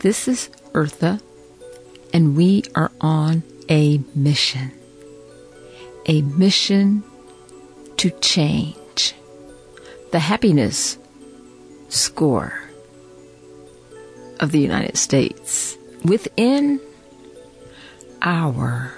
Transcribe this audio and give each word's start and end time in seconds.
This 0.00 0.28
is 0.28 0.48
Eartha, 0.74 1.20
and 2.14 2.36
we 2.36 2.62
are 2.76 2.92
on 3.00 3.42
a 3.68 4.00
mission. 4.14 4.70
A 6.06 6.22
mission 6.22 7.02
to 7.96 8.10
change 8.20 9.16
the 10.12 10.20
happiness 10.20 10.98
score 11.88 12.60
of 14.38 14.52
the 14.52 14.60
United 14.60 14.96
States 14.96 15.76
within 16.04 16.80
our 18.22 18.94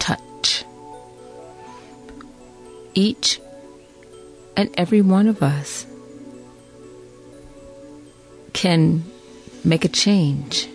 touch. 0.00 0.64
Each 2.94 3.40
and 4.56 4.70
every 4.76 5.02
one 5.02 5.28
of 5.28 5.40
us 5.40 5.86
can 8.52 9.04
make 9.64 9.84
a 9.84 9.88
change 9.88 10.68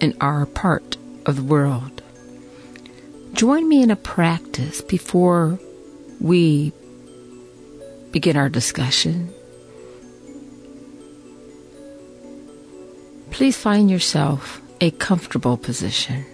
in 0.00 0.16
our 0.20 0.46
part 0.46 0.96
of 1.26 1.36
the 1.36 1.42
world. 1.42 2.02
Join 3.32 3.68
me 3.68 3.82
in 3.82 3.90
a 3.90 3.96
practice 3.96 4.80
before 4.80 5.58
we 6.20 6.72
begin 8.10 8.36
our 8.36 8.48
discussion. 8.48 9.32
Please 13.30 13.56
find 13.56 13.90
yourself 13.90 14.60
a 14.80 14.90
comfortable 14.92 15.56
position. 15.56 16.24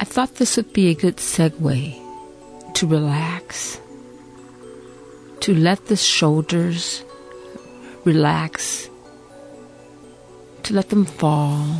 I 0.00 0.04
thought 0.04 0.36
this 0.36 0.56
would 0.56 0.72
be 0.72 0.88
a 0.88 0.94
good 0.94 1.18
segue 1.18 2.74
to 2.74 2.86
relax, 2.86 3.80
to 5.40 5.54
let 5.54 5.86
the 5.86 5.96
shoulders 5.96 7.04
relax 8.04 8.88
to 10.64 10.74
let 10.74 10.88
them 10.90 11.04
fall. 11.04 11.78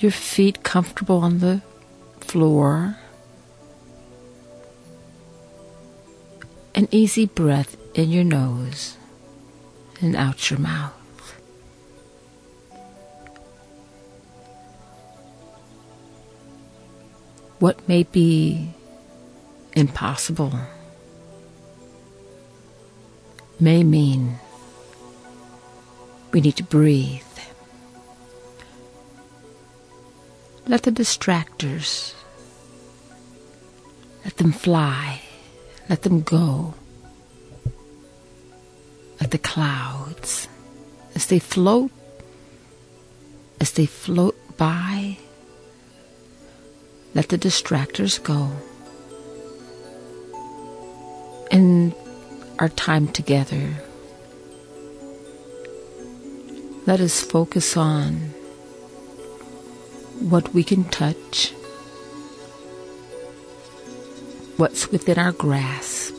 Your 0.00 0.12
feet 0.12 0.62
comfortable 0.62 1.18
on 1.18 1.38
the 1.40 1.60
floor. 2.20 2.96
An 6.74 6.88
easy 6.90 7.26
breath 7.26 7.76
in 7.94 8.10
your 8.10 8.24
nose 8.24 8.96
and 10.00 10.14
out 10.14 10.50
your 10.50 10.60
mouth. 10.60 10.92
What 17.58 17.88
may 17.88 18.04
be 18.04 18.70
impossible 19.74 20.52
may 23.58 23.82
mean 23.82 24.38
we 26.32 26.40
need 26.40 26.56
to 26.56 26.62
breathe. 26.62 27.22
Let 30.66 30.82
the 30.82 30.90
distractors, 30.90 32.14
let 34.24 34.36
them 34.36 34.52
fly, 34.52 35.22
let 35.88 36.02
them 36.02 36.20
go. 36.20 36.74
Let 39.20 39.30
the 39.30 39.38
clouds, 39.38 40.46
as 41.14 41.26
they 41.26 41.38
float, 41.38 41.90
as 43.60 43.72
they 43.72 43.86
float 43.86 44.36
by, 44.56 45.16
let 47.14 47.30
the 47.30 47.38
distractors 47.38 48.22
go. 48.22 48.52
In 51.50 51.94
our 52.58 52.68
time 52.68 53.08
together, 53.08 53.74
let 56.88 57.00
us 57.00 57.20
focus 57.20 57.76
on 57.76 58.14
what 60.20 60.54
we 60.54 60.64
can 60.64 60.84
touch, 60.84 61.52
what's 64.56 64.88
within 64.88 65.18
our 65.18 65.32
grasp 65.32 66.14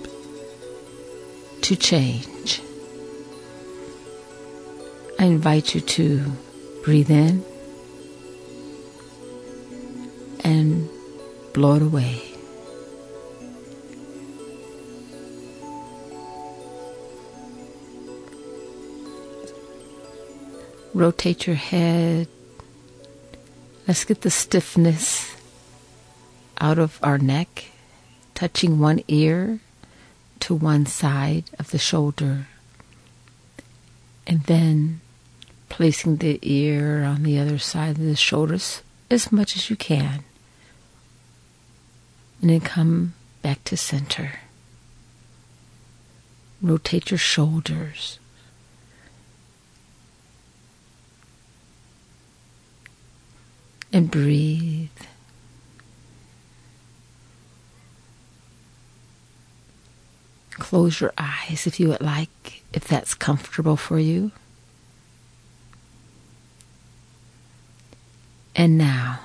to 1.62 1.76
change. 1.76 2.62
I 5.18 5.26
invite 5.26 5.74
you 5.74 5.82
to 5.82 6.24
breathe 6.84 7.10
in 7.10 7.44
and 10.44 10.88
blow 11.52 11.78
it 11.78 11.82
away. 11.82 12.29
Rotate 21.00 21.48
your 21.48 21.56
head. 21.56 22.28
Let's 23.88 24.04
get 24.04 24.20
the 24.20 24.30
stiffness 24.30 25.34
out 26.60 26.78
of 26.78 27.00
our 27.02 27.18
neck, 27.18 27.68
touching 28.36 28.80
one 28.80 29.00
ear 29.08 29.62
to 30.42 30.54
one 30.54 30.86
side 30.86 31.46
of 31.58 31.72
the 31.72 31.78
shoulder. 31.78 32.48
And 34.28 34.44
then 34.44 35.00
placing 35.70 36.18
the 36.18 36.38
ear 36.42 37.06
on 37.06 37.24
the 37.24 37.40
other 37.40 37.60
side 37.60 37.92
of 37.92 38.04
the 38.04 38.18
shoulders 38.18 38.82
as 39.10 39.32
much 39.32 39.56
as 39.56 39.70
you 39.70 39.78
can. 39.78 40.26
And 42.42 42.50
then 42.50 42.60
come 42.60 43.14
back 43.42 43.64
to 43.64 43.78
center. 43.78 44.42
Rotate 46.62 47.10
your 47.10 47.18
shoulders. 47.18 48.20
And 53.92 54.12
breathe. 54.12 54.90
Close 60.52 61.02
your 61.02 61.14
eyes 61.18 61.66
if 61.66 61.80
you 61.80 61.88
would 61.90 62.02
like, 62.02 62.64
if 62.74 62.88
that's 62.88 63.14
comfortable 63.14 63.78
for 63.78 63.98
you. 63.98 64.32
And 68.56 68.78
now, 68.78 69.22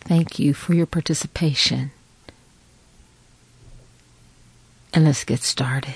thank 0.00 0.38
you 0.38 0.52
for 0.52 0.74
your 0.74 0.86
participation. 0.86 1.90
And 4.92 5.06
let's 5.06 5.24
get 5.24 5.40
started. 5.40 5.94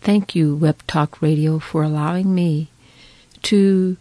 Thank 0.00 0.34
you, 0.34 0.54
Web 0.54 0.86
Talk 0.86 1.20
Radio, 1.20 1.58
for 1.58 1.82
allowing 1.82 2.32
me 2.32 2.68
to 3.42 3.96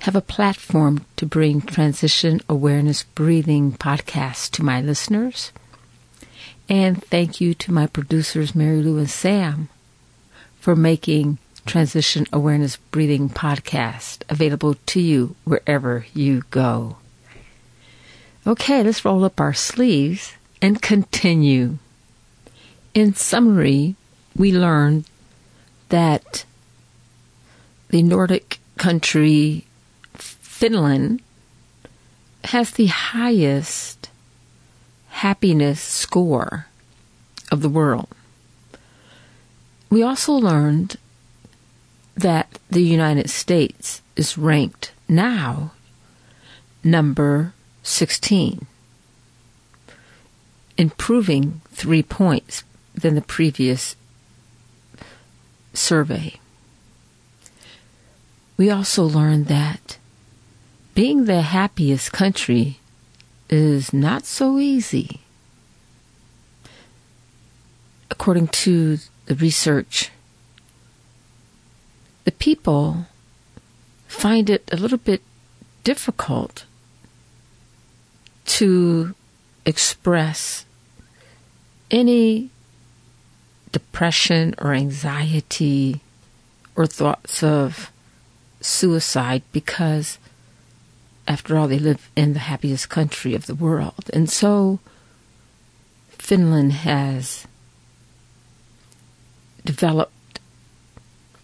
have 0.00 0.16
a 0.16 0.20
platform 0.20 1.04
to 1.16 1.26
bring 1.26 1.60
transition 1.60 2.40
awareness 2.48 3.02
breathing 3.02 3.72
podcasts 3.72 4.50
to 4.52 4.62
my 4.62 4.80
listeners. 4.80 5.52
And 6.68 7.02
thank 7.04 7.40
you 7.40 7.54
to 7.54 7.72
my 7.72 7.86
producers, 7.86 8.54
Mary 8.54 8.82
Lou 8.82 8.98
and 8.98 9.10
Sam, 9.10 9.68
for 10.60 10.76
making 10.76 11.38
Transition 11.66 12.26
Awareness 12.32 12.76
Breathing 12.76 13.28
podcast 13.28 14.22
available 14.28 14.74
to 14.86 15.00
you 15.00 15.36
wherever 15.44 16.06
you 16.14 16.42
go. 16.50 16.96
Okay, 18.46 18.82
let's 18.82 19.04
roll 19.04 19.24
up 19.24 19.40
our 19.40 19.52
sleeves 19.52 20.34
and 20.62 20.80
continue. 20.80 21.78
In 22.94 23.14
summary, 23.14 23.96
we 24.34 24.50
learned 24.50 25.04
that 25.90 26.44
the 27.90 28.02
Nordic 28.02 28.58
country 28.78 29.66
Finland 30.58 31.22
has 32.42 32.72
the 32.72 32.86
highest 32.86 34.10
happiness 35.10 35.80
score 35.80 36.66
of 37.52 37.62
the 37.62 37.68
world. 37.68 38.08
We 39.88 40.02
also 40.02 40.32
learned 40.32 40.96
that 42.16 42.58
the 42.68 42.82
United 42.82 43.30
States 43.30 44.02
is 44.16 44.36
ranked 44.36 44.90
now 45.08 45.70
number 46.82 47.52
16, 47.84 48.66
improving 50.76 51.60
three 51.70 52.02
points 52.02 52.64
than 52.96 53.14
the 53.14 53.22
previous 53.22 53.94
survey, 55.72 56.40
we 58.56 58.70
also 58.70 59.04
learned 59.04 59.46
that 59.46 59.97
being 60.98 61.26
the 61.26 61.42
happiest 61.42 62.10
country 62.10 62.80
is 63.48 63.92
not 63.92 64.24
so 64.24 64.58
easy. 64.58 65.20
According 68.10 68.48
to 68.66 68.98
the 69.26 69.36
research, 69.36 70.10
the 72.24 72.32
people 72.32 73.06
find 74.08 74.50
it 74.50 74.68
a 74.72 74.76
little 74.76 74.98
bit 74.98 75.22
difficult 75.84 76.64
to 78.58 79.14
express 79.64 80.64
any 81.92 82.50
depression 83.70 84.52
or 84.58 84.74
anxiety 84.74 86.00
or 86.74 86.88
thoughts 86.88 87.40
of 87.44 87.92
suicide 88.60 89.44
because, 89.52 90.18
after 91.28 91.56
all, 91.58 91.68
they 91.68 91.78
live 91.78 92.10
in 92.16 92.32
the 92.32 92.38
happiest 92.40 92.88
country 92.88 93.34
of 93.34 93.46
the 93.46 93.54
world. 93.54 94.10
And 94.14 94.30
so, 94.30 94.80
Finland 96.08 96.72
has 96.72 97.46
developed 99.64 100.40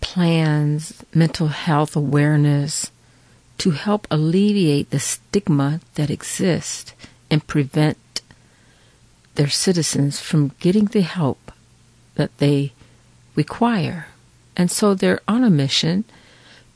plans, 0.00 1.04
mental 1.14 1.48
health 1.48 1.94
awareness 1.94 2.90
to 3.58 3.72
help 3.72 4.06
alleviate 4.10 4.90
the 4.90 4.98
stigma 4.98 5.80
that 5.96 6.10
exists 6.10 6.94
and 7.30 7.46
prevent 7.46 8.22
their 9.34 9.48
citizens 9.48 10.20
from 10.20 10.52
getting 10.60 10.86
the 10.86 11.02
help 11.02 11.52
that 12.14 12.36
they 12.38 12.72
require. 13.34 14.06
And 14.56 14.70
so 14.70 14.94
they're 14.94 15.20
on 15.28 15.44
a 15.44 15.50
mission 15.50 16.04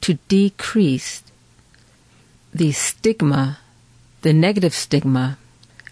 to 0.00 0.14
decrease 0.28 1.22
the 2.52 2.72
stigma, 2.72 3.58
the 4.22 4.32
negative 4.32 4.74
stigma 4.74 5.38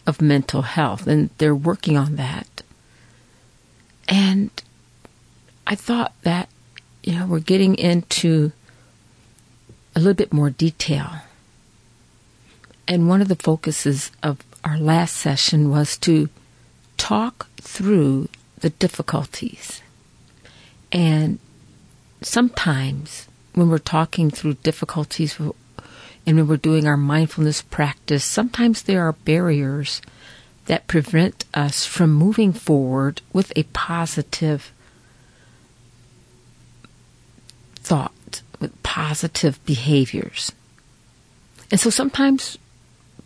of 0.07 0.21
mental 0.21 0.63
health. 0.63 1.07
And 1.07 1.31
they're 1.39 1.55
working 1.55 1.97
on 1.97 2.17
that. 2.17 2.63
And 4.09 4.51
I 5.67 5.75
thought 5.75 6.15
that, 6.23 6.49
you 7.03 7.19
know, 7.19 7.27
we're 7.27 7.41
getting 7.41 7.75
into 7.75 8.53
a 9.95 9.99
little 9.99 10.15
bit 10.15 10.33
more 10.33 10.51
detail. 10.51 11.11
And 12.87 13.09
one 13.09 13.21
of 13.21 13.29
the 13.29 13.37
focuses 13.37 14.13
of 14.23 14.39
our 14.65 14.79
last 14.79 15.17
session 15.17 15.71
was 15.71 15.97
to 15.99 16.29
talk 16.97 17.49
through 17.61 18.29
the 18.61 18.71
difficulties. 18.71 19.83
And 20.93 21.39
sometimes 22.23 23.27
when 23.55 23.69
we're 23.69 23.79
talking 23.79 24.31
through 24.31 24.55
difficulties 24.55 25.39
and 26.27 26.37
when 26.37 26.49
we're 26.49 26.57
doing 26.57 26.87
our 26.87 26.97
mindfulness 26.97 27.63
practice, 27.63 28.25
sometimes 28.25 28.83
there 28.83 29.03
are 29.03 29.13
barriers 29.13 30.03
that 30.67 30.89
prevent 30.89 31.45
us 31.55 31.87
from 31.87 32.13
moving 32.13 32.53
forward 32.53 33.23
with 33.33 33.53
a 33.55 33.63
positive 33.73 34.73
thought, 37.77 38.43
with 38.59 38.83
positive 38.83 39.65
behaviors. 39.65 40.51
And 41.71 41.79
so 41.79 41.91
sometimes 41.91 42.59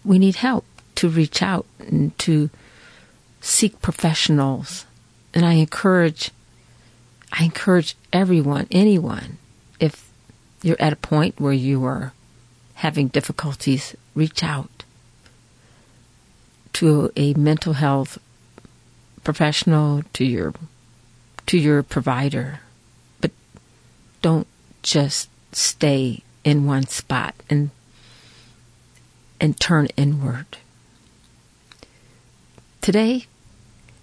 we 0.04 0.18
need 0.18 0.36
help 0.36 0.66
to 0.96 1.08
reach 1.08 1.42
out 1.42 1.64
and 1.78 2.16
to 2.18 2.50
seek 3.40 3.80
professionals. 3.80 4.84
And 5.32 5.46
I 5.46 5.54
encourage, 5.54 6.30
I 7.32 7.44
encourage 7.44 7.96
everyone, 8.12 8.66
anyone, 8.70 9.38
if 9.78 10.10
you're 10.62 10.80
at 10.80 10.92
a 10.92 10.96
point 10.96 11.40
where 11.40 11.54
you 11.54 11.86
are 11.86 12.12
having 12.80 13.08
difficulties, 13.08 13.94
reach 14.14 14.42
out 14.42 14.84
to 16.72 17.12
a 17.14 17.34
mental 17.34 17.74
health 17.74 18.16
professional, 19.22 20.02
to 20.14 20.24
your, 20.24 20.54
to 21.44 21.58
your 21.58 21.82
provider. 21.82 22.60
But 23.20 23.32
don't 24.22 24.46
just 24.82 25.28
stay 25.52 26.22
in 26.42 26.64
one 26.64 26.86
spot 26.86 27.34
and, 27.50 27.68
and 29.38 29.60
turn 29.60 29.88
inward. 29.98 30.56
Today, 32.80 33.26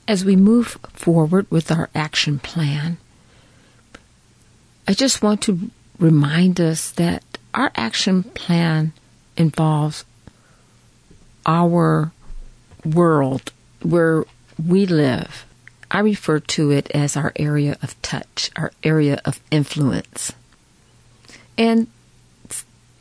as 0.07 0.23
we 0.23 0.35
move 0.35 0.77
forward 0.93 1.49
with 1.49 1.71
our 1.71 1.89
action 1.95 2.37
plan, 2.37 2.97
I 4.87 4.93
just 4.93 5.23
want 5.23 5.41
to 5.41 5.71
remind 5.97 6.61
us 6.61 6.91
that 6.91 7.23
our 7.57 7.71
action 7.75 8.21
plan 8.21 8.93
involves 9.35 10.05
our 11.43 12.11
world 12.85 13.51
where 13.81 14.25
we 14.63 14.85
live. 14.85 15.43
I 15.89 15.99
refer 16.01 16.39
to 16.39 16.69
it 16.69 16.91
as 16.91 17.17
our 17.17 17.33
area 17.35 17.75
of 17.81 17.99
touch, 18.03 18.51
our 18.55 18.71
area 18.83 19.19
of 19.25 19.39
influence. 19.49 20.33
And 21.57 21.87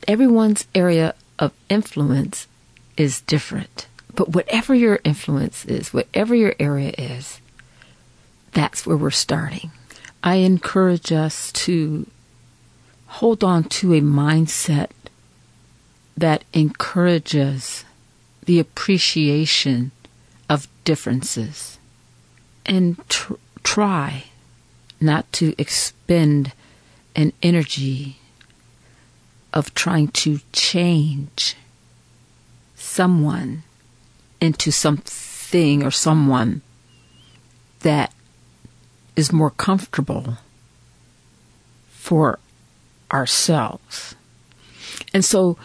everyone's 0.08 0.66
area 0.74 1.14
of 1.38 1.52
influence 1.68 2.46
is 2.96 3.20
different. 3.20 3.88
But 4.14 4.30
whatever 4.30 4.74
your 4.74 5.00
influence 5.04 5.66
is, 5.66 5.92
whatever 5.92 6.34
your 6.34 6.54
area 6.58 6.94
is, 6.96 7.42
that's 8.52 8.86
where 8.86 8.96
we're 8.96 9.10
starting. 9.10 9.70
I 10.24 10.36
encourage 10.36 11.12
us 11.12 11.52
to 11.52 12.06
hold 13.06 13.44
on 13.44 13.64
to 13.64 13.94
a 13.94 14.00
mindset 14.00 14.90
that 16.16 16.44
encourages 16.52 17.84
the 18.44 18.58
appreciation 18.58 19.90
of 20.48 20.68
differences 20.84 21.78
and 22.64 22.96
tr- 23.08 23.34
try 23.62 24.24
not 25.00 25.30
to 25.32 25.54
expend 25.58 26.52
an 27.14 27.32
energy 27.42 28.18
of 29.52 29.74
trying 29.74 30.08
to 30.08 30.40
change 30.52 31.56
someone 32.74 33.62
into 34.40 34.70
something 34.70 35.82
or 35.82 35.90
someone 35.90 36.62
that 37.80 38.12
is 39.16 39.32
more 39.32 39.50
comfortable 39.50 40.38
for 41.88 42.38
ourselves. 43.16 44.14
And 45.14 45.24
so 45.24 45.56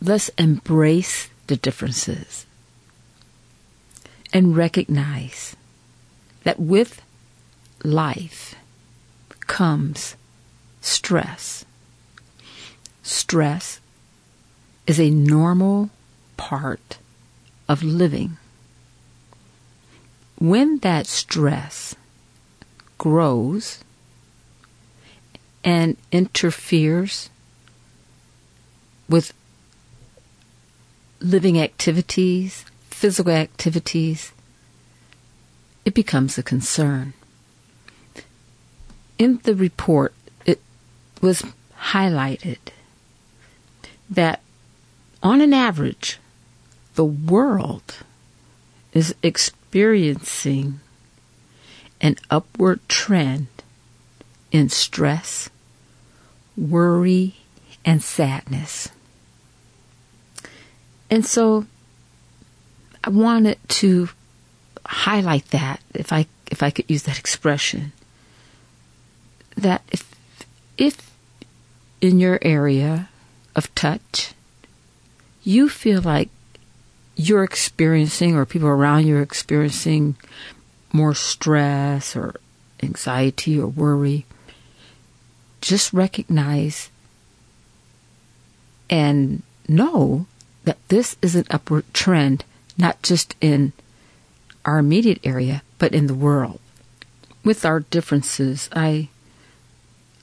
let's 0.00 0.28
embrace 0.36 1.30
the 1.46 1.56
differences 1.56 2.44
and 4.30 4.54
recognize 4.54 5.56
that 6.42 6.60
with 6.60 7.00
life 7.82 8.54
comes 9.46 10.16
stress. 10.82 11.64
Stress 13.02 13.80
is 14.86 15.00
a 15.00 15.08
normal 15.08 15.88
part 16.36 16.98
of 17.68 17.82
living. 17.82 18.36
When 20.38 20.78
that 20.80 21.06
stress 21.06 21.94
grows 22.98 23.78
and 25.64 25.96
interferes 26.12 27.30
with 29.08 29.32
living 31.20 31.58
activities, 31.58 32.64
physical 32.90 33.32
activities, 33.32 34.32
it 35.84 35.94
becomes 35.94 36.36
a 36.38 36.42
concern. 36.42 37.14
In 39.18 39.40
the 39.44 39.54
report, 39.54 40.14
it 40.44 40.60
was 41.20 41.42
highlighted 41.92 42.58
that 44.10 44.40
on 45.22 45.40
an 45.40 45.54
average, 45.54 46.18
the 46.94 47.04
world 47.04 47.96
is 48.92 49.14
experiencing 49.22 50.80
an 52.00 52.16
upward 52.30 52.80
trend 52.88 53.46
in 54.52 54.68
stress, 54.68 55.48
worry, 56.56 57.36
and 57.84 58.02
sadness. 58.02 58.88
And 61.10 61.24
so 61.24 61.66
I 63.02 63.10
wanted 63.10 63.58
to 63.68 64.08
highlight 64.86 65.46
that 65.50 65.80
if 65.94 66.12
I 66.12 66.26
if 66.50 66.62
I 66.62 66.70
could 66.70 66.84
use 66.88 67.04
that 67.04 67.18
expression 67.18 67.92
that 69.56 69.82
if 69.90 70.14
if 70.76 71.10
in 72.00 72.20
your 72.20 72.38
area 72.42 73.08
of 73.56 73.74
touch 73.74 74.34
you 75.42 75.68
feel 75.68 76.02
like 76.02 76.28
you're 77.16 77.44
experiencing 77.44 78.34
or 78.34 78.44
people 78.44 78.68
around 78.68 79.06
you 79.06 79.16
are 79.16 79.22
experiencing 79.22 80.16
more 80.92 81.14
stress 81.14 82.16
or 82.16 82.34
anxiety 82.82 83.58
or 83.58 83.66
worry, 83.66 84.26
just 85.64 85.94
recognize 85.94 86.90
and 88.90 89.42
know 89.66 90.26
that 90.64 90.76
this 90.88 91.16
is 91.22 91.34
an 91.34 91.46
upward 91.50 91.84
trend, 91.94 92.44
not 92.76 93.02
just 93.02 93.34
in 93.40 93.72
our 94.66 94.78
immediate 94.78 95.20
area, 95.24 95.62
but 95.78 95.94
in 95.94 96.06
the 96.06 96.14
world. 96.14 96.60
With 97.42 97.64
our 97.64 97.80
differences, 97.80 98.68
I 98.72 99.08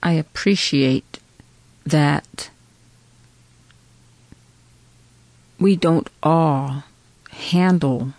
I 0.04 0.14
appreciate 0.14 1.20
that 1.86 2.50
we 5.60 5.76
don't 5.76 6.10
all 6.22 6.84
handle 7.30 8.14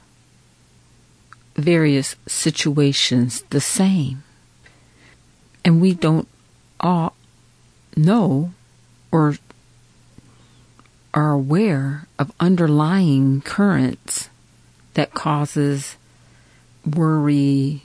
various 1.54 2.16
situations 2.26 3.42
the 3.50 3.60
same. 3.60 4.22
And 5.64 5.80
we 5.80 5.94
don't 5.94 6.28
all 6.82 7.14
know 7.96 8.52
or 9.10 9.36
are 11.14 11.32
aware 11.32 12.06
of 12.18 12.32
underlying 12.40 13.40
currents 13.42 14.30
that 14.94 15.14
causes 15.14 15.96
worry 16.86 17.82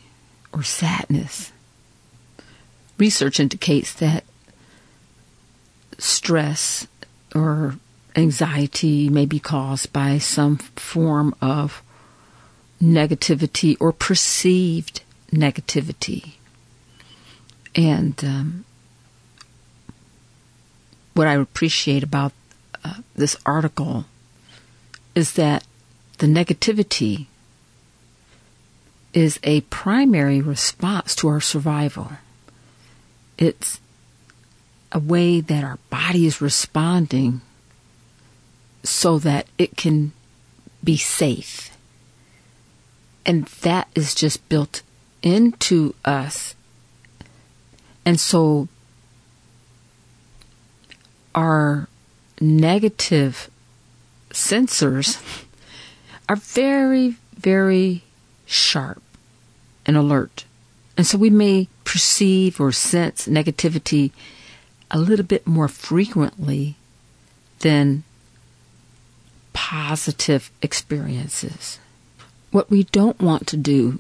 or 0.54 0.64
sadness. 0.64 1.52
Research 2.98 3.40
indicates 3.40 3.94
that 3.94 4.24
stress 5.98 6.88
or 7.36 7.76
anxiety 8.16 9.10
may 9.10 9.26
be 9.26 9.40
caused 9.40 9.94
by 9.94 10.18
some 10.18 10.58
form 10.58 11.36
of 11.42 11.84
negativity 12.82 13.76
or 13.80 13.92
perceived 13.92 15.02
negativity. 15.32 16.34
And 17.76 18.24
um, 18.24 18.66
what 21.18 21.28
I 21.28 21.34
appreciate 21.34 22.04
about 22.04 22.32
uh, 22.84 22.96
this 23.16 23.36
article 23.46 24.06
is 25.16 25.34
that 25.34 25.64
the 26.20 26.28
negativity 26.28 27.26
is 29.14 29.40
a 29.44 29.62
primary 29.62 30.42
response 30.42 31.16
to 31.16 31.28
our 31.28 31.42
survival. 31.42 32.12
It's 33.38 33.80
a 34.92 35.00
way 35.00 35.42
that 35.42 35.64
our 35.64 35.80
body 35.90 36.28
is 36.28 36.40
responding 36.40 37.42
so 38.84 39.18
that 39.20 39.48
it 39.58 39.76
can 39.76 40.12
be 40.84 40.98
safe. 40.98 41.76
And 43.26 43.46
that 43.62 43.88
is 43.96 44.14
just 44.14 44.48
built 44.50 44.84
into 45.24 45.96
us. 46.06 46.54
And 48.06 48.20
so 48.20 48.70
our 51.38 51.88
negative 52.42 53.48
sensors 54.32 55.22
are 56.28 56.36
very, 56.36 57.16
very 57.38 58.04
sharp 58.48 59.04
and 59.86 59.96
alert. 59.96 60.46
And 60.98 61.06
so 61.06 61.20
we 61.20 61.30
may 61.30 61.68
perceive 61.84 62.60
or 62.60 62.72
sense 62.72 63.28
negativity 63.28 64.12
a 64.90 64.98
little 64.98 65.26
bit 65.26 65.46
more 65.46 65.68
frequently 65.68 66.76
than 67.60 68.04
positive 69.54 70.50
experiences. 70.64 71.78
What 72.50 72.72
we 72.72 72.86
don't 72.86 73.22
want 73.22 73.46
to 73.48 73.58
do 73.58 74.00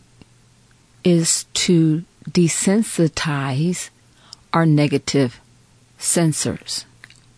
is 1.04 1.44
to 1.54 2.04
desensitize 2.28 3.90
our 4.52 4.66
negative 4.66 5.40
sensors. 6.00 6.86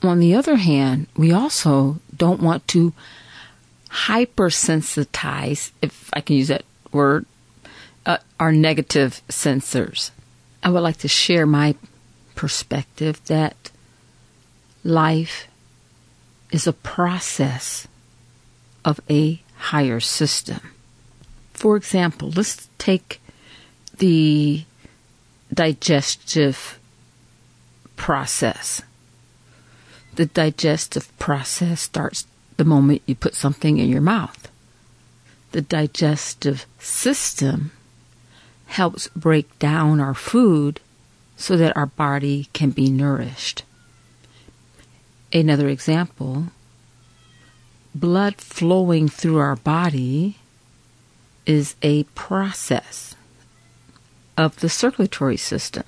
On 0.02 0.20
the 0.20 0.34
other 0.34 0.56
hand, 0.56 1.08
we 1.18 1.32
also 1.32 2.00
don't 2.16 2.42
want 2.42 2.68
to 2.70 2.94
hypersensitize, 3.90 5.72
if 5.82 6.10
I 6.14 6.22
can 6.22 6.38
use 6.38 6.48
that 6.48 6.64
word, 6.92 7.26
uh, 8.06 8.18
our 8.40 8.52
negative 8.52 9.22
sensors. 9.28 10.12
I 10.64 10.70
would 10.70 10.82
like 10.82 10.98
to 10.98 11.08
share 11.08 11.46
my 11.46 11.76
perspective 12.36 13.22
that 13.26 13.72
life 14.84 15.48
is 16.52 16.66
a 16.66 16.74
process 16.74 17.88
of 18.86 19.02
a 19.10 19.42
higher 19.58 20.00
system. 20.00 20.72
For 21.54 21.76
example, 21.76 22.32
let's 22.32 22.70
take 22.78 23.22
the 23.98 24.64
digestive 25.54 26.80
process 27.98 28.82
the 30.20 30.26
digestive 30.26 31.18
process 31.18 31.80
starts 31.80 32.28
the 32.58 32.66
moment 32.66 33.02
you 33.06 33.16
put 33.16 33.36
something 33.36 33.78
in 33.78 33.88
your 33.88 34.02
mouth. 34.02 34.52
The 35.54 35.62
digestive 35.62 36.66
system 36.78 37.72
helps 38.66 39.08
break 39.16 39.58
down 39.60 40.02
our 40.02 40.14
food 40.14 40.82
so 41.38 41.56
that 41.56 41.78
our 41.78 41.86
body 41.86 42.50
can 42.52 42.72
be 42.72 42.90
nourished. 42.90 43.64
Another 45.32 45.70
example 45.70 46.48
blood 47.96 48.36
flowing 48.36 49.08
through 49.08 49.38
our 49.38 49.56
body 49.56 50.36
is 51.46 51.76
a 51.82 52.04
process 52.04 53.16
of 54.38 54.60
the 54.60 54.68
circulatory 54.68 55.38
system 55.38 55.86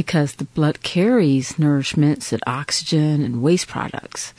because 0.00 0.36
the 0.36 0.44
blood 0.44 0.82
carries 0.82 1.58
nourishments 1.58 2.32
and 2.32 2.42
oxygen 2.46 3.20
and 3.20 3.42
waste 3.42 3.68
products 3.68 4.32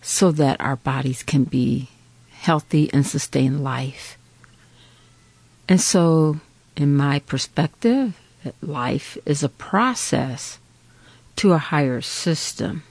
so 0.00 0.32
that 0.32 0.58
our 0.62 0.76
bodies 0.76 1.22
can 1.22 1.44
be 1.44 1.90
healthy 2.30 2.88
and 2.90 3.06
sustain 3.06 3.62
life. 3.62 4.16
And 5.68 5.78
so, 5.78 6.40
in 6.74 6.96
my 6.96 7.18
perspective, 7.18 8.18
life 8.62 9.18
is 9.26 9.42
a 9.42 9.50
process 9.50 10.58
to 11.36 11.52
a 11.52 11.58
higher 11.58 12.00
system. 12.00 12.82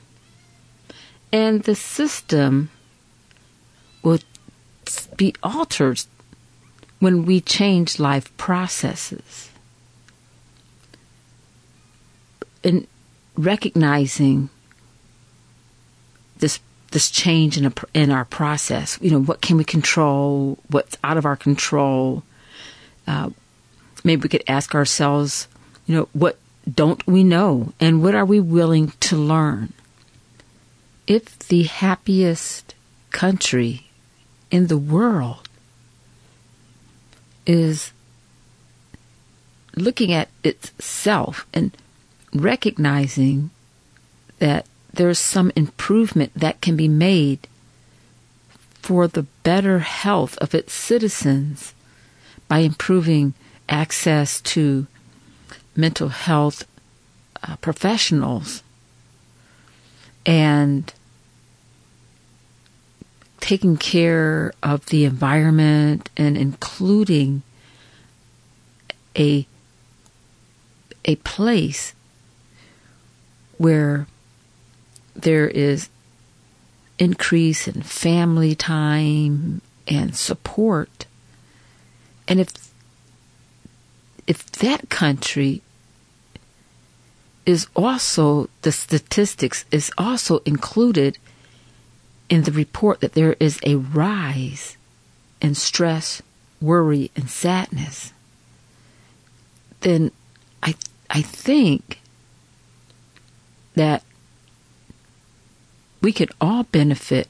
And 1.34 1.64
the 1.64 1.74
system 1.74 2.70
will 4.04 4.20
be 5.18 5.34
altered 5.42 6.04
when 7.00 7.26
we 7.26 7.42
change 7.42 7.98
life 7.98 8.30
processes 8.38 9.51
in 12.64 12.88
recognizing 13.36 14.50
this 16.38 16.60
this 16.92 17.10
change 17.10 17.58
in 17.58 17.66
a, 17.66 17.74
in 17.94 18.12
our 18.12 18.26
process. 18.26 19.00
You 19.02 19.12
know, 19.12 19.22
what 19.22 19.42
can 19.42 19.58
we 19.58 19.64
control? 19.64 20.60
What's 20.70 20.98
out 21.04 21.18
of 21.18 21.26
our 21.26 21.38
control? 21.38 22.24
Uh, 23.08 23.30
maybe 24.04 24.24
we 24.24 24.30
could 24.30 24.44
ask 24.48 24.76
ourselves, 24.76 25.48
you 25.86 25.96
know, 25.96 26.10
what 26.14 26.38
don't 26.72 27.06
we 27.08 27.24
know, 27.24 27.74
and 27.80 28.04
what 28.04 28.14
are 28.14 28.26
we 28.26 28.40
willing 28.40 28.94
to 29.00 29.16
learn? 29.16 29.74
If 31.08 31.40
the 31.40 31.64
happiest 31.64 32.76
country 33.10 33.88
in 34.52 34.68
the 34.68 34.78
world 34.78 35.50
is 37.46 37.92
looking 39.76 40.12
at 40.12 40.30
itself 40.44 41.48
and 41.54 41.72
recognizing 42.34 43.50
that 44.40 44.66
there's 44.94 45.20
some 45.20 45.52
improvement 45.56 46.32
that 46.36 46.62
can 46.62 46.76
be 46.76 46.88
made 46.88 47.48
for 48.82 49.08
the 49.08 49.24
better 49.44 49.80
health 49.80 50.38
of 50.40 50.56
its 50.56 50.74
citizens 50.74 51.74
by 52.48 52.60
improving 52.60 53.34
access 53.70 54.42
to 54.42 54.88
mental 55.76 56.10
health 56.10 56.66
uh, 57.44 57.56
professionals 57.58 58.64
and 60.26 60.94
taking 63.40 63.78
care 63.78 64.54
of 64.62 64.86
the 64.88 65.06
environment 65.06 66.10
and 66.18 66.38
including 66.38 67.42
a 69.18 69.46
a 71.06 71.16
place 71.18 71.94
where 73.62 74.08
there 75.16 75.48
is 75.48 75.88
increase 76.98 77.68
in 77.68 77.84
family 77.84 78.56
time 78.56 79.62
and 79.88 80.16
support. 80.16 81.06
And 82.28 82.40
if 82.40 82.74
if 84.26 84.52
that 84.54 84.90
country 84.90 85.62
is 87.46 87.68
also 87.76 88.50
the 88.64 88.72
statistics 88.72 89.66
is 89.70 89.92
also 89.96 90.40
included 90.40 91.20
in 92.30 92.44
the 92.44 92.52
report 92.52 93.00
that 93.02 93.14
there 93.14 93.36
is 93.40 93.60
a 93.64 93.76
rise 93.76 94.76
in 95.40 95.54
stress, 95.54 96.24
worry 96.60 97.12
and 97.16 97.30
sadness, 97.30 98.12
then 99.82 100.10
I 100.64 100.74
I 101.12 101.22
think 101.22 102.01
that 103.82 104.04
we 106.04 106.14
could 106.14 106.32
all 106.40 106.62
benefit 106.66 107.28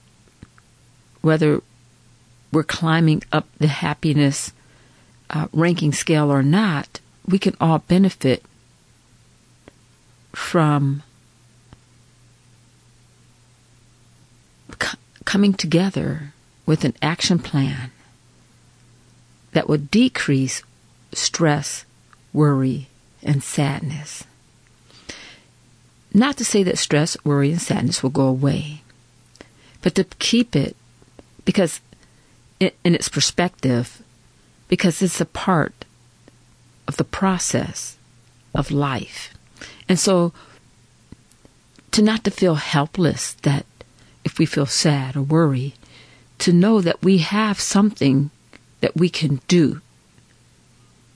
whether 1.22 1.62
we're 2.52 2.62
climbing 2.62 3.24
up 3.32 3.48
the 3.58 3.68
happiness 3.68 4.52
uh, 5.30 5.48
ranking 5.54 5.94
scale 5.94 6.30
or 6.30 6.44
not, 6.44 7.00
we 7.26 7.40
can 7.40 7.56
all 7.62 7.80
benefit 7.80 8.44
from 10.34 11.04
coming 15.24 15.54
together 15.54 16.34
with 16.66 16.84
an 16.84 16.94
action 17.02 17.40
plan 17.40 17.92
that 19.54 19.70
would 19.70 19.90
decrease 19.90 20.64
stress, 21.14 21.86
worry, 22.34 22.90
and 23.24 23.42
sadness. 23.42 24.26
Not 26.14 26.38
to 26.38 26.46
say 26.46 26.64
that 26.64 26.78
stress, 26.78 27.16
worry, 27.24 27.52
and 27.52 27.62
sadness 27.62 28.04
will 28.04 28.10
go 28.10 28.28
away, 28.28 28.82
but 29.82 29.96
to 29.96 30.04
keep 30.20 30.56
it 30.56 30.76
because 31.46 31.80
in 32.60 32.72
its 32.84 33.10
perspective, 33.10 34.04
because 34.68 35.02
it's 35.02 35.22
a 35.22 35.26
part 35.26 35.86
of 36.88 36.98
the 36.98 37.04
process 37.04 37.98
of 38.54 38.72
life. 38.72 39.34
And 39.88 39.98
so 40.00 40.34
to 41.92 42.02
not 42.02 42.24
to 42.24 42.32
feel 42.32 42.56
helpless 42.56 43.34
that 43.42 43.66
if 44.24 44.38
we 44.38 44.46
feel 44.46 44.66
sad 44.66 45.16
or 45.16 45.22
worry, 45.22 45.74
to 46.40 46.54
know 46.54 46.82
that 46.82 47.04
we 47.04 47.20
have 47.20 47.60
something 47.60 48.30
that 48.82 48.96
we 48.96 49.10
can 49.10 49.42
do 49.48 49.82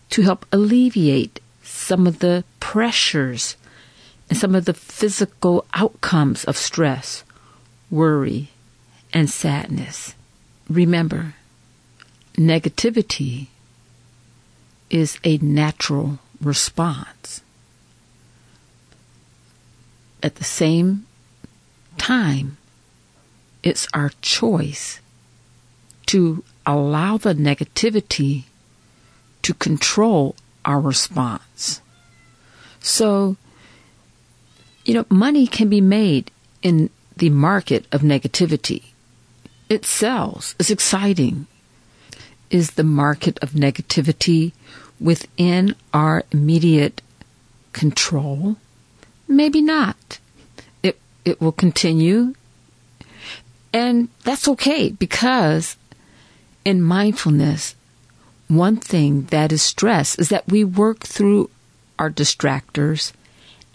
to 0.09 0.21
help 0.21 0.45
alleviate 0.51 1.39
some 1.63 2.07
of 2.07 2.19
the 2.19 2.43
pressures 2.59 3.57
and 4.29 4.37
some 4.37 4.55
of 4.55 4.65
the 4.65 4.73
physical 4.73 5.65
outcomes 5.73 6.43
of 6.45 6.57
stress, 6.57 7.23
worry, 7.91 8.49
and 9.13 9.29
sadness. 9.29 10.15
Remember, 10.69 11.35
negativity 12.35 13.47
is 14.89 15.19
a 15.23 15.37
natural 15.37 16.19
response. 16.41 17.41
At 20.23 20.35
the 20.35 20.43
same 20.43 21.05
time, 21.97 22.57
it's 23.63 23.87
our 23.93 24.11
choice 24.21 24.99
to 26.07 26.43
allow 26.65 27.17
the 27.17 27.33
negativity 27.33 28.43
to 29.43 29.53
control 29.53 30.35
our 30.63 30.79
response. 30.79 31.81
So, 32.79 33.37
you 34.85 34.93
know, 34.93 35.05
money 35.09 35.47
can 35.47 35.67
be 35.67 35.81
made 35.81 36.31
in 36.61 36.89
the 37.17 37.29
market 37.29 37.85
of 37.91 38.01
negativity. 38.01 38.83
It 39.67 39.83
sells. 39.83 40.55
It's 40.59 40.69
exciting. 40.69 41.47
Is 42.51 42.71
the 42.71 42.83
market 42.83 43.39
of 43.41 43.51
negativity 43.51 44.53
within 44.99 45.75
our 45.93 46.23
immediate 46.31 47.01
control? 47.73 48.57
Maybe 49.27 49.61
not. 49.61 50.19
It, 50.83 50.99
it 51.25 51.41
will 51.41 51.51
continue. 51.51 52.35
And 53.73 54.09
that's 54.23 54.47
okay 54.47 54.89
because 54.89 55.77
in 56.63 56.81
mindfulness, 56.81 57.75
one 58.47 58.77
thing 58.77 59.23
that 59.25 59.51
is 59.51 59.63
stress 59.63 60.17
is 60.19 60.29
that 60.29 60.47
we 60.47 60.63
work 60.63 60.99
through 60.99 61.49
our 61.97 62.11
distractors 62.11 63.11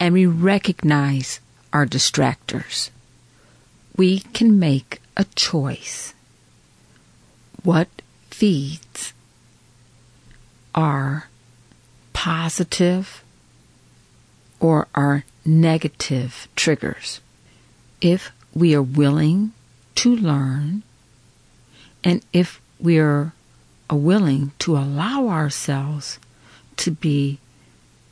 and 0.01 0.15
we 0.15 0.25
recognize 0.25 1.39
our 1.71 1.85
distractors. 1.85 2.89
We 3.95 4.21
can 4.33 4.57
make 4.57 4.99
a 5.15 5.25
choice. 5.35 6.15
What 7.61 7.87
feeds 8.31 9.13
are 10.73 11.29
positive 12.13 13.23
or 14.59 14.87
are 14.95 15.23
negative 15.45 16.47
triggers. 16.55 17.21
If 18.01 18.31
we 18.55 18.73
are 18.73 18.81
willing 18.81 19.51
to 19.95 20.15
learn 20.15 20.81
and 22.03 22.25
if 22.33 22.59
we 22.79 22.97
are 22.97 23.33
willing 23.91 24.53
to 24.59 24.77
allow 24.77 25.27
ourselves 25.27 26.17
to 26.77 26.89
be 26.89 27.37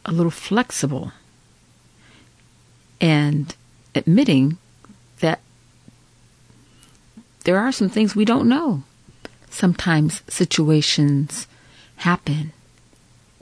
a 0.06 0.12
little 0.12 0.30
flexible 0.30 1.13
and 3.02 3.56
admitting 3.96 4.58
that 5.20 5.40
there 7.44 7.58
are 7.58 7.72
some 7.72 7.90
things 7.90 8.16
we 8.16 8.26
don't 8.26 8.50
know. 8.50 8.84
Sometimes 9.50 10.22
situations 10.28 11.48
happen 11.98 12.54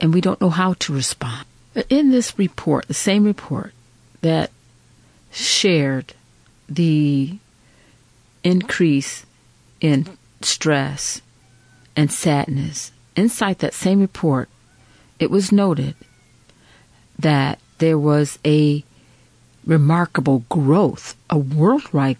and 0.00 0.14
we 0.14 0.20
don't 0.20 0.40
know 0.40 0.50
how 0.50 0.74
to 0.74 0.94
respond. 0.94 1.46
In 1.88 2.10
this 2.10 2.38
report, 2.38 2.88
the 2.88 2.94
same 2.94 3.24
report 3.24 3.72
that 4.20 4.50
shared 5.30 6.14
the 6.68 7.38
increase 8.42 9.26
in 9.80 10.06
stress 10.40 11.22
and 11.96 12.10
sadness, 12.12 12.92
inside 13.16 13.58
that 13.58 13.74
same 13.74 14.00
report, 14.00 14.48
it 15.18 15.30
was 15.30 15.52
noted 15.52 15.94
that 17.18 17.58
there 17.78 17.98
was 17.98 18.38
a 18.44 18.84
remarkable 19.68 20.44
growth, 20.48 21.14
a 21.28 21.38
worldwide 21.38 22.16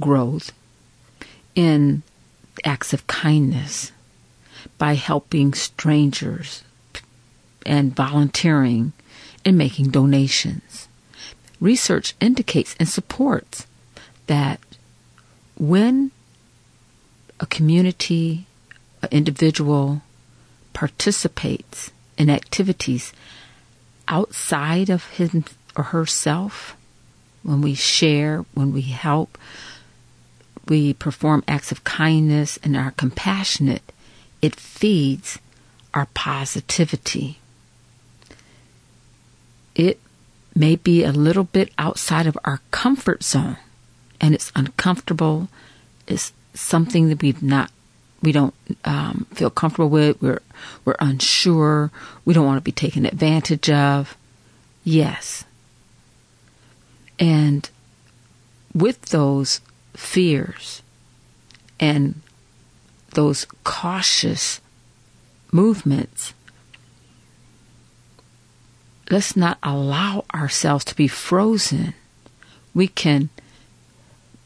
growth 0.00 0.50
in 1.54 2.02
acts 2.64 2.92
of 2.92 3.06
kindness 3.06 3.92
by 4.78 4.94
helping 4.94 5.52
strangers 5.52 6.64
and 7.66 7.94
volunteering 7.94 8.92
and 9.44 9.56
making 9.56 9.90
donations. 9.90 10.88
Research 11.60 12.14
indicates 12.20 12.74
and 12.80 12.88
supports 12.88 13.66
that 14.26 14.58
when 15.58 16.10
a 17.38 17.46
community 17.46 18.46
an 19.02 19.08
individual 19.12 20.02
participates 20.72 21.90
in 22.16 22.30
activities 22.30 23.12
outside 24.08 24.88
of 24.88 25.04
him 25.10 25.44
or 25.76 25.84
herself, 25.84 26.76
when 27.48 27.62
we 27.62 27.74
share, 27.74 28.44
when 28.52 28.74
we 28.74 28.82
help, 28.82 29.38
we 30.68 30.92
perform 30.92 31.42
acts 31.48 31.72
of 31.72 31.82
kindness 31.82 32.58
and 32.62 32.76
are 32.76 32.90
compassionate, 32.90 33.82
it 34.42 34.54
feeds 34.54 35.38
our 35.94 36.06
positivity. 36.12 37.38
It 39.74 39.98
may 40.54 40.76
be 40.76 41.04
a 41.04 41.12
little 41.12 41.44
bit 41.44 41.72
outside 41.78 42.26
of 42.26 42.36
our 42.44 42.60
comfort 42.70 43.22
zone 43.22 43.56
and 44.20 44.34
it's 44.34 44.52
uncomfortable. 44.54 45.48
It's 46.06 46.32
something 46.52 47.08
that 47.08 47.22
we've 47.22 47.42
not 47.42 47.70
we 48.20 48.32
don't 48.32 48.54
um, 48.84 49.26
feel 49.32 49.48
comfortable 49.48 49.88
with. 49.88 50.20
We're 50.20 50.42
we're 50.84 50.96
unsure. 50.98 51.90
We 52.24 52.34
don't 52.34 52.44
want 52.46 52.58
to 52.58 52.62
be 52.62 52.72
taken 52.72 53.06
advantage 53.06 53.70
of. 53.70 54.16
Yes. 54.84 55.44
And 57.18 57.68
with 58.74 59.00
those 59.06 59.60
fears 59.94 60.82
and 61.80 62.20
those 63.14 63.46
cautious 63.64 64.60
movements, 65.50 66.34
let's 69.10 69.36
not 69.36 69.58
allow 69.62 70.24
ourselves 70.34 70.84
to 70.86 70.94
be 70.94 71.08
frozen. 71.08 71.94
We 72.74 72.88
can 72.88 73.30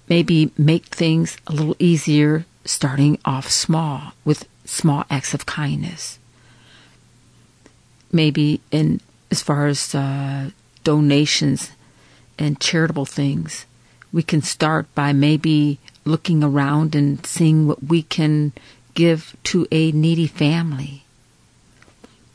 maybe 0.08 0.52
make 0.56 0.87
things 0.87 1.37
a 1.46 1.52
little 1.52 1.76
easier 1.78 2.44
starting 2.64 3.18
off 3.24 3.50
small 3.50 4.12
with 4.24 4.48
small 4.64 5.04
acts 5.11 5.35
of 5.35 5.46
kindness. 5.46 6.18
Maybe 8.12 8.61
in 8.70 9.00
as 9.30 9.42
far 9.42 9.66
as 9.66 9.94
uh, 9.94 10.50
donations 10.85 11.70
and 12.42 12.61
charitable 12.61 13.07
things, 13.07 13.66
we 14.12 14.22
can 14.22 14.42
start 14.42 14.92
by 14.94 15.12
maybe 15.12 15.78
looking 16.05 16.42
around 16.42 16.94
and 16.94 17.24
seeing 17.24 17.66
what 17.66 17.83
we 17.83 18.02
can 18.02 18.52
give 18.94 19.37
to 19.44 19.66
a 19.70 19.92
needy 19.92 20.26
family 20.26 21.05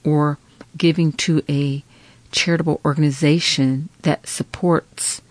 or 0.04 0.38
giving 0.76 1.12
to 1.12 1.44
a 1.50 1.84
charitable 2.32 2.80
organization 2.86 3.90
that 4.02 4.28
supports 4.28 5.22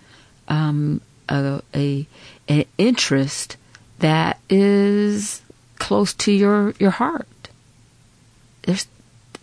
um, 0.49 1.01
a, 1.29 1.61
a, 1.75 2.07
an 2.49 2.65
interest 2.79 3.57
that 3.99 4.39
is 4.51 5.43
close 5.79 6.12
to 6.15 6.33
your 6.33 6.75
your 6.79 6.91
heart. 6.91 7.27
There's, 8.62 8.87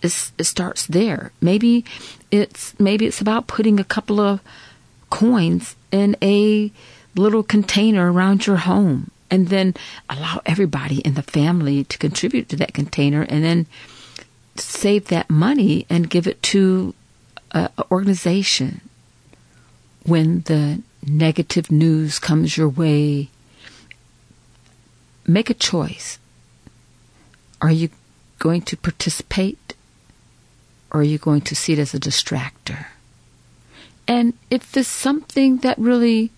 it 0.01 0.45
starts 0.45 0.85
there. 0.85 1.31
Maybe 1.41 1.85
it's 2.29 2.77
maybe 2.79 3.05
it's 3.05 3.21
about 3.21 3.47
putting 3.47 3.79
a 3.79 3.85
couple 3.85 4.19
of 4.19 4.41
coins 5.13 5.75
in 5.91 6.17
a 6.23 6.71
little 7.15 7.43
container 7.43 8.11
around 8.11 8.47
your 8.47 8.55
home. 8.57 9.11
And 9.29 9.49
then 9.49 9.75
allow 10.09 10.41
everybody 10.43 10.99
in 11.01 11.13
the 11.13 11.21
family 11.21 11.83
to 11.85 11.97
contribute 11.99 12.49
to 12.49 12.55
that 12.57 12.73
container 12.73 13.21
and 13.21 13.43
then 13.43 13.67
save 14.55 15.07
that 15.07 15.29
money 15.29 15.85
and 15.87 16.09
give 16.09 16.27
it 16.27 16.41
to 16.53 16.95
uh, 17.51 17.67
an 17.77 17.83
organization. 17.91 18.81
When 20.03 20.41
the 20.41 20.81
negative 21.05 21.71
news 21.71 22.17
comes 22.17 22.57
your 22.57 22.69
way 22.69 23.29
make 25.27 25.49
a 25.49 25.53
choice. 25.53 26.17
Are 27.61 27.71
you 27.71 27.89
going 28.39 28.63
to 28.63 28.75
participate 28.75 29.75
or 30.91 31.01
are 31.01 31.03
you 31.03 31.17
going 31.17 31.41
to 31.41 31.55
see 31.55 31.73
it 31.73 31.79
as 31.79 31.93
a 31.93 31.99
distractor 31.99 32.87
and 34.07 34.33
if 34.49 34.71
there's 34.71 34.87
something 34.87 35.57
that 35.57 35.77
really 35.77 36.31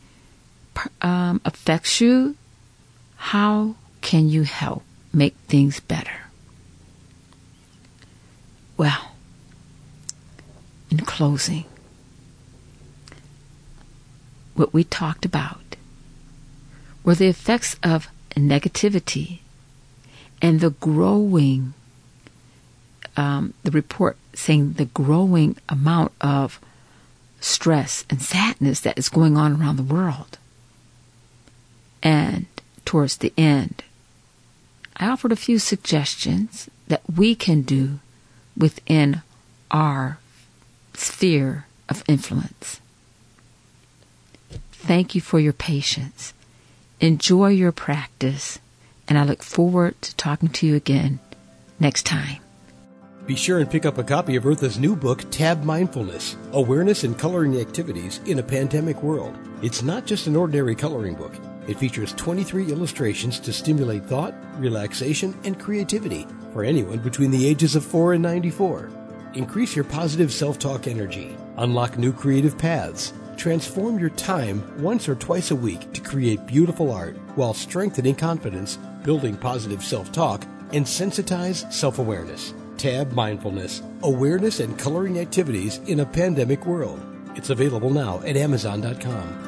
um, 1.01 1.41
affects 1.45 1.99
you, 1.99 2.36
how 3.15 3.75
can 4.01 4.30
you 4.30 4.43
help 4.43 4.84
make 5.13 5.36
things 5.47 5.80
better? 5.80 6.12
Well, 8.78 9.15
in 10.91 10.99
closing, 10.99 11.65
what 14.54 14.73
we 14.73 14.84
talked 14.84 15.25
about 15.25 15.75
were 17.04 17.15
the 17.15 17.28
effects 17.28 17.78
of 17.84 18.10
negativity 18.36 19.39
and 20.41 20.60
the 20.60 20.71
growing, 20.71 21.73
um, 23.15 23.54
the 23.63 23.71
report 23.71 24.17
saying 24.34 24.73
the 24.73 24.86
growing 24.86 25.56
amount 25.69 26.12
of 26.19 26.60
stress 27.45 28.05
and 28.10 28.21
sadness 28.21 28.79
that 28.79 28.97
is 28.97 29.08
going 29.08 29.38
on 29.38 29.62
around 29.62 29.75
the 29.75 29.84
world. 29.84 30.38
And 32.01 32.47
towards 32.86 33.17
the 33.17 33.34
end, 33.38 33.84
I 34.97 35.08
offered 35.08 35.31
a 35.31 35.38
few 35.38 35.60
suggestions 35.60 36.69
that 36.88 37.01
we 37.13 37.36
can 37.36 37.62
do 37.62 37.99
within 38.58 39.21
our 39.69 40.17
sphere 40.93 41.65
of 41.89 42.03
influence. 42.08 42.79
Thank 44.71 45.13
you 45.13 45.21
for 45.21 45.39
your 45.39 45.53
patience. 45.53 46.34
Enjoy 46.99 47.49
your 47.49 47.71
practice, 47.71 48.60
and 49.08 49.17
I 49.17 49.23
look 49.23 49.43
forward 49.43 50.01
to 50.01 50.15
talking 50.15 50.49
to 50.49 50.65
you 50.65 50.75
again 50.75 51.19
next 51.79 52.03
time. 52.03 52.44
Be 53.25 53.35
sure 53.35 53.57
and 53.57 53.69
pick 53.69 53.88
up 53.88 53.97
a 53.97 54.03
copy 54.03 54.35
of 54.35 54.45
Eartha's 54.45 54.77
new 54.77 54.95
book, 54.95 55.23
Tab 55.31 55.63
Mindfulness 55.63 56.38
Awareness 56.51 57.03
and 57.03 57.17
Coloring 57.17 57.59
Activities 57.59 58.19
in 58.27 58.38
a 58.38 58.43
Pandemic 58.43 59.01
World. 59.01 59.35
It's 59.63 59.81
not 59.81 60.05
just 60.05 60.27
an 60.27 60.35
ordinary 60.35 60.75
coloring 60.75 61.15
book. 61.15 61.33
It 61.67 61.79
features 61.79 62.13
23 62.13 62.71
illustrations 62.71 63.39
to 63.39 63.51
stimulate 63.51 64.05
thought, 64.05 64.35
relaxation, 64.59 65.35
and 65.43 65.59
creativity 65.59 66.27
for 66.53 66.63
anyone 66.63 66.99
between 66.99 67.31
the 67.31 67.47
ages 67.47 67.75
of 67.75 67.83
4 67.83 68.13
and 68.13 68.21
94. 68.21 68.91
Increase 69.33 69.75
your 69.75 69.85
positive 69.85 70.31
self 70.31 70.59
talk 70.59 70.85
energy, 70.85 71.35
unlock 71.57 71.97
new 71.97 72.13
creative 72.13 72.55
paths, 72.59 73.11
transform 73.38 73.97
your 73.97 74.11
time 74.11 74.61
once 74.83 75.09
or 75.09 75.15
twice 75.15 75.49
a 75.49 75.55
week 75.55 75.91
to 75.93 76.01
create 76.01 76.45
beautiful 76.45 76.91
art 76.91 77.17
while 77.33 77.55
strengthening 77.55 78.13
confidence, 78.13 78.77
building 79.01 79.35
positive 79.35 79.83
self 79.83 80.11
talk, 80.11 80.43
and 80.73 80.85
sensitize 80.85 81.73
self 81.73 81.97
awareness. 81.97 82.53
Tab 82.77 83.11
Mindfulness 83.11 83.81
Awareness 84.03 84.59
and 84.59 84.77
Coloring 84.77 85.19
Activities 85.19 85.79
in 85.88 85.99
a 85.99 86.05
Pandemic 86.05 86.65
World. 86.65 86.99
It's 87.35 87.49
available 87.49 87.89
now 87.89 88.21
at 88.21 88.38
Amazon.com. 88.38 89.44